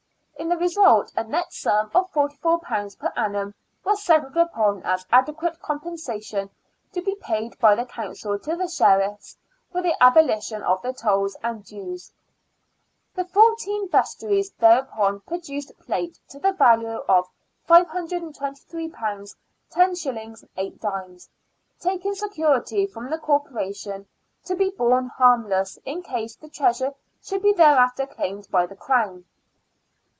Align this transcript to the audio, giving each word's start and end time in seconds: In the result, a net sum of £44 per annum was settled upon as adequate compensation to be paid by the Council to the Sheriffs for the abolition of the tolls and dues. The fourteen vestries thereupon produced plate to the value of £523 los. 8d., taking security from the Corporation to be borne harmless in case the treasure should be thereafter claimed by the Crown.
In 0.39 0.49
the 0.49 0.57
result, 0.65 1.13
a 1.15 1.23
net 1.23 1.53
sum 1.53 1.91
of 1.93 2.11
£44 2.11 2.97
per 2.99 3.13
annum 3.15 3.53
was 3.85 4.03
settled 4.03 4.35
upon 4.35 4.81
as 4.83 5.05
adequate 5.11 5.61
compensation 5.61 6.49
to 6.93 7.01
be 7.03 7.13
paid 7.15 7.57
by 7.59 7.73
the 7.75 7.85
Council 7.85 8.37
to 8.39 8.55
the 8.55 8.67
Sheriffs 8.67 9.37
for 9.71 9.81
the 9.83 9.95
abolition 10.03 10.61
of 10.63 10.81
the 10.81 10.91
tolls 10.93 11.37
and 11.43 11.63
dues. 11.63 12.11
The 13.15 13.23
fourteen 13.23 13.87
vestries 13.87 14.51
thereupon 14.59 15.21
produced 15.21 15.73
plate 15.79 16.19
to 16.29 16.39
the 16.39 16.51
value 16.53 16.97
of 17.07 17.29
£523 17.69 18.33
los. 18.93 19.35
8d., 19.73 21.27
taking 21.79 22.15
security 22.15 22.87
from 22.87 23.09
the 23.11 23.19
Corporation 23.19 24.07
to 24.45 24.55
be 24.55 24.71
borne 24.71 25.05
harmless 25.17 25.77
in 25.85 26.01
case 26.01 26.35
the 26.35 26.49
treasure 26.49 26.93
should 27.21 27.43
be 27.43 27.53
thereafter 27.53 28.05
claimed 28.07 28.49
by 28.49 28.65
the 28.65 28.75
Crown. 28.75 29.25